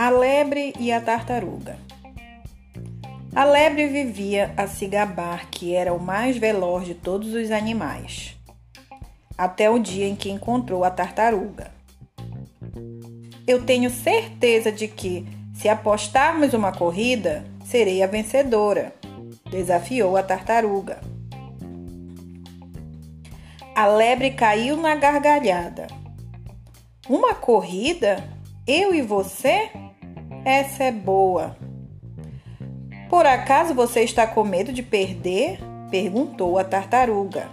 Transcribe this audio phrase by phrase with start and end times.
[0.00, 1.76] A lebre e a tartaruga.
[3.34, 8.36] A lebre vivia a se gabar que era o mais veloz de todos os animais,
[9.36, 11.72] até o dia em que encontrou a tartaruga.
[13.44, 18.94] Eu tenho certeza de que, se apostarmos uma corrida, serei a vencedora,
[19.50, 21.00] desafiou a tartaruga.
[23.74, 25.88] A lebre caiu na gargalhada.
[27.08, 28.22] Uma corrida?
[28.64, 29.87] Eu e você?
[30.44, 31.56] Essa é boa.
[33.08, 35.58] Por acaso você está com medo de perder?
[35.90, 37.48] perguntou a tartaruga.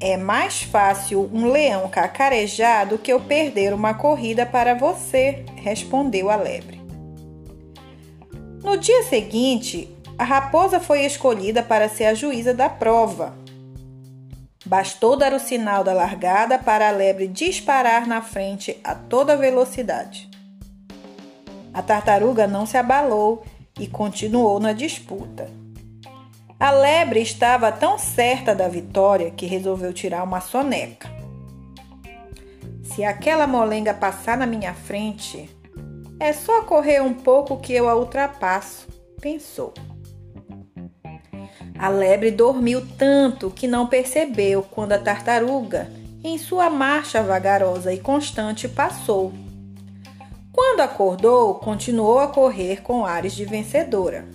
[0.00, 6.30] É mais fácil um leão cacarejar do que eu perder uma corrida para você, respondeu
[6.30, 6.80] a lebre.
[8.62, 13.34] No dia seguinte, a raposa foi escolhida para ser a juíza da prova.
[14.64, 20.28] Bastou dar o sinal da largada para a lebre disparar na frente a toda velocidade.
[21.78, 23.44] A tartaruga não se abalou
[23.78, 25.48] e continuou na disputa.
[26.58, 31.08] A lebre estava tão certa da vitória que resolveu tirar uma soneca.
[32.82, 35.48] Se aquela molenga passar na minha frente,
[36.18, 38.88] é só correr um pouco que eu a ultrapasso,
[39.20, 39.72] pensou.
[41.78, 45.88] A lebre dormiu tanto que não percebeu quando a tartaruga,
[46.24, 49.32] em sua marcha vagarosa e constante, passou.
[50.60, 54.28] Quando acordou, continuou a correr com ares de vencedora.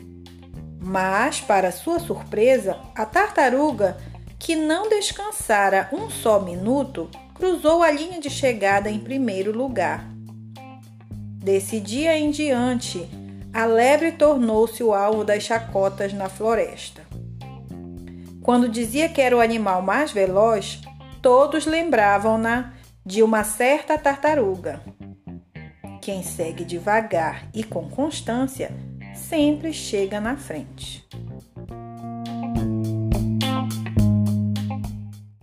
[0.80, 3.98] Mas, para sua surpresa, a tartaruga,
[4.40, 10.08] que não descansara um só minuto, cruzou a linha de chegada em primeiro lugar.
[11.44, 13.06] Desse dia em diante,
[13.54, 17.02] a lebre tornou-se o alvo das chacotas na floresta.
[18.42, 20.80] Quando dizia que era o animal mais veloz,
[21.22, 22.72] todos lembravam-na
[23.06, 24.82] de uma certa tartaruga.
[26.04, 28.72] Quem segue devagar e com constância
[29.16, 31.08] sempre chega na frente.